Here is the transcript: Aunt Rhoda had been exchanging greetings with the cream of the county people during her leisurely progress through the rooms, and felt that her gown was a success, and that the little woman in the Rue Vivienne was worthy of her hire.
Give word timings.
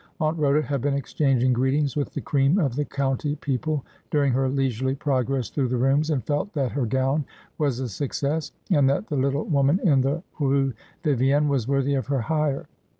Aunt 0.19 0.35
Rhoda 0.39 0.63
had 0.63 0.81
been 0.81 0.95
exchanging 0.95 1.53
greetings 1.53 1.95
with 1.95 2.15
the 2.15 2.21
cream 2.21 2.57
of 2.57 2.75
the 2.75 2.85
county 2.85 3.35
people 3.35 3.85
during 4.09 4.33
her 4.33 4.49
leisurely 4.49 4.95
progress 4.95 5.49
through 5.51 5.67
the 5.67 5.77
rooms, 5.77 6.09
and 6.09 6.23
felt 6.23 6.53
that 6.53 6.71
her 6.71 6.87
gown 6.87 7.23
was 7.59 7.79
a 7.79 7.87
success, 7.87 8.51
and 8.71 8.89
that 8.89 9.09
the 9.09 9.15
little 9.15 9.43
woman 9.45 9.79
in 9.83 10.01
the 10.01 10.23
Rue 10.39 10.73
Vivienne 11.03 11.47
was 11.47 11.67
worthy 11.67 11.93
of 11.93 12.07
her 12.07 12.21
hire. 12.21 12.65